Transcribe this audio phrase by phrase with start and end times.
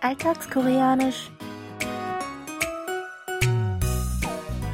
[0.00, 1.30] Alltagskoreanisch.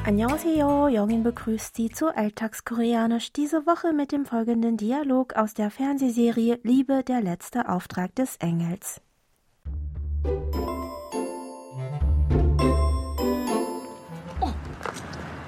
[0.05, 6.59] Annyeonghaseyo, Jongin begrüßt Sie zu Alltagskoreanisch diese Woche mit dem folgenden Dialog aus der Fernsehserie
[6.65, 9.01] Liebe, der letzte Auftrag des Engels.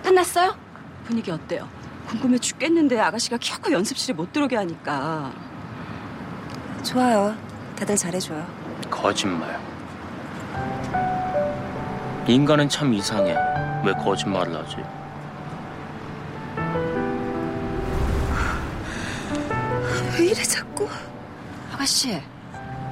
[0.05, 0.55] 끝났어요?
[1.05, 1.69] 분위기 어때요?
[2.07, 5.33] 궁금해 죽겠는데 아가씨가 겨우 연습실에 못 들어오게 하니까.
[6.85, 7.35] 좋아요.
[7.77, 8.47] 다들 잘해줘요.
[8.91, 9.68] 거짓말.
[12.29, 13.37] 인간은 참 이상해.
[13.85, 14.77] 왜 거짓말을 하지?
[20.19, 20.89] 왜 이래 자꾸?
[21.73, 22.21] 아가씨,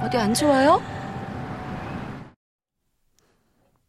[0.01, 0.81] 어디 안 좋아요?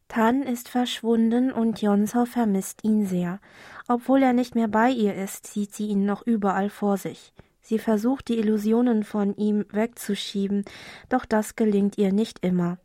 [0.09, 3.41] Tan ist verschwunden und Yonseo vermisst ihn sehr.
[3.89, 7.33] Obwohl er nicht mehr bei ihr ist, sieht sie ihn noch überall vor sich.
[7.61, 10.65] Sie versucht, die Illusionen von ihm wegzuschieben,
[11.09, 12.79] doch das gelingt ihr nicht immer.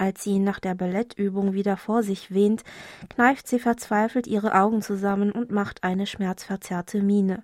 [0.00, 2.64] Als sie ihn nach der Ballettübung wieder vor sich wehnt,
[3.10, 7.42] kneift sie verzweifelt ihre Augen zusammen und macht eine schmerzverzerrte Miene.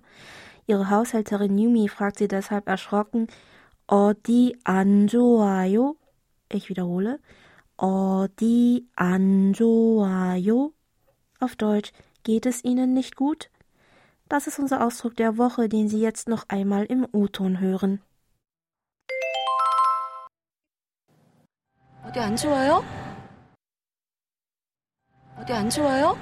[0.65, 3.27] Ihre Haushälterin Yumi fragt sie deshalb erschrocken,
[3.87, 5.97] Odi anjoayo?
[6.51, 7.19] Ich wiederhole,
[7.77, 10.73] Odi anjoayo?
[11.39, 11.91] Auf Deutsch,
[12.23, 13.51] geht es Ihnen nicht gut?
[14.29, 18.01] Das ist unser Ausdruck der Woche, den Sie jetzt noch einmal im U-Ton hören.
[22.06, 22.84] 어디 안 좋아요?
[25.36, 26.16] 어디 안 좋아요?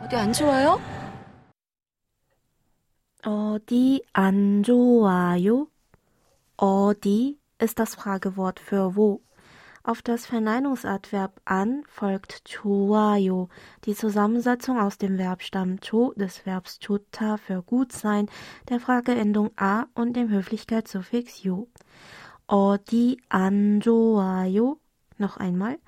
[0.00, 0.80] 어디 안 좋아요?
[3.24, 5.66] 어디 안 좋아요?
[6.56, 9.20] 어디 ist das Fragewort für wo.
[9.82, 13.48] Auf das Verneinungsadverb an folgt 좋아요,
[13.84, 18.28] die Zusammensetzung aus dem Verbstamm 조 des Verbs 좋다 für gut sein,
[18.68, 21.66] der Frageendung a und dem Höflichkeitssuffix 요.
[22.46, 24.76] 어디 안 좋아요?
[25.18, 25.78] Noch einmal.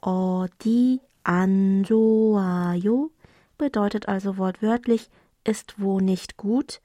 [0.00, 3.10] 어디 안 좋아요?
[3.58, 5.10] bedeutet also wortwörtlich
[5.44, 6.80] ist wo nicht gut.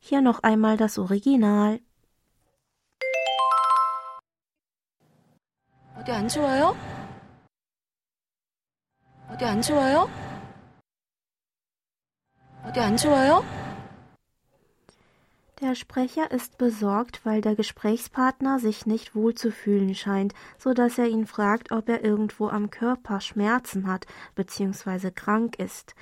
[0.00, 1.80] Hier noch einmal das Original.
[5.96, 6.76] 어디 안 좋아요?
[9.30, 10.08] 어디 안 좋아요?
[12.64, 13.61] 어디 안 좋아요?
[15.61, 20.97] Der Sprecher ist besorgt, weil der Gesprächspartner sich nicht wohl zu fühlen scheint, so dass
[20.97, 25.11] er ihn fragt, ob er irgendwo am Körper Schmerzen hat bzw.
[25.11, 25.93] krank ist.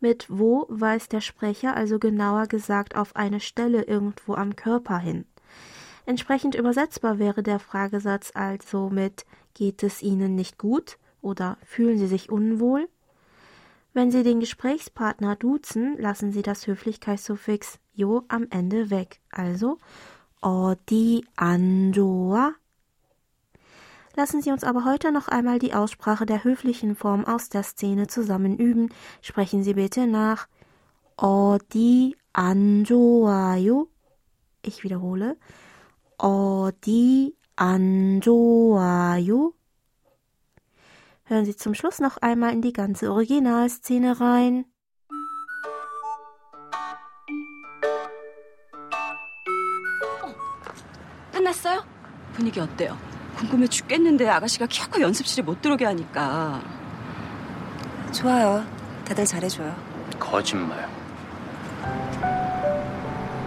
[0.00, 5.24] Mit wo weist der Sprecher also genauer gesagt auf eine Stelle irgendwo am Körper hin.
[6.04, 9.24] Entsprechend übersetzbar wäre der Fragesatz also mit
[9.54, 12.88] Geht es Ihnen nicht gut oder fühlen Sie sich unwohl?
[13.95, 19.77] Wenn Sie den Gesprächspartner duzen, lassen Sie das Höflichkeitssuffix jo am Ende weg, also
[20.41, 22.53] 어디 안 좋아?
[24.15, 28.07] Lassen Sie uns aber heute noch einmal die Aussprache der höflichen Form aus der Szene
[28.07, 28.89] zusammen üben.
[29.21, 30.47] Sprechen Sie bitte nach
[31.17, 33.87] 어디 안 좋아요?
[34.63, 35.37] Ich wiederhole.
[36.17, 39.53] 어디 안 좋아요?
[41.28, 44.64] Hören Sie zum Schluss noch einmal in die ganze Originalszene rein.
[51.32, 51.84] 끝났어요?
[52.32, 52.96] 분위기 어때요?
[53.36, 56.62] 궁금해 죽겠는데 아가씨가 겨우 연습실에 못 들어오게 하니까.
[58.12, 58.64] 좋아요.
[59.04, 59.74] 다들 잘해줘요.
[60.20, 60.88] 거짓말.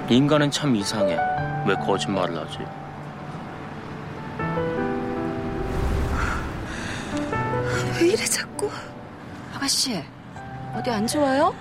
[0.10, 1.18] 인간은 참 이상해.
[1.66, 2.60] 왜 거짓말을 하지?
[8.01, 8.71] 왜 이래 자꾸?
[9.55, 10.03] 아가씨,
[10.77, 11.55] 어디 안 좋아요?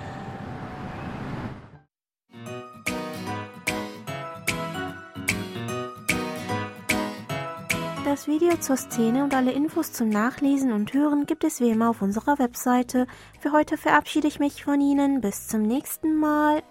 [8.06, 11.90] Das Video zur Szene und alle Infos zum Nachlesen und Hören gibt es wie immer
[11.90, 13.08] auf unserer Webseite.
[13.40, 15.20] Für heute verabschiede ich mich von Ihnen.
[15.20, 16.62] Bis zum nächsten Mal.